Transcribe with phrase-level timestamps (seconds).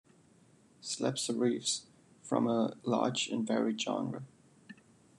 [0.81, 1.83] Slab serifs
[2.23, 4.23] form a large and varied genre.